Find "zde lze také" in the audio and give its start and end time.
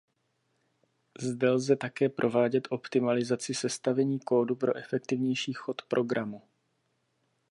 1.19-2.09